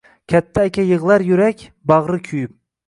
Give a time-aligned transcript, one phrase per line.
[0.31, 1.63] Katta aka yig‘lar yurak,
[1.95, 2.59] bag‘ri kuyib